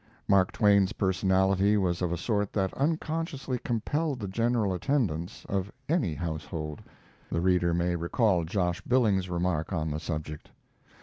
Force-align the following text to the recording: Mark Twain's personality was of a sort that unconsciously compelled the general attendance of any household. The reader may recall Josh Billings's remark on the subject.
Mark 0.27 0.51
Twain's 0.51 0.93
personality 0.93 1.77
was 1.77 2.01
of 2.01 2.11
a 2.11 2.17
sort 2.17 2.51
that 2.53 2.73
unconsciously 2.73 3.59
compelled 3.59 4.19
the 4.19 4.27
general 4.27 4.73
attendance 4.73 5.45
of 5.47 5.71
any 5.87 6.15
household. 6.15 6.81
The 7.31 7.39
reader 7.39 7.71
may 7.71 7.95
recall 7.95 8.43
Josh 8.43 8.81
Billings's 8.81 9.29
remark 9.29 9.71
on 9.71 9.91
the 9.91 9.99
subject. 9.99 10.49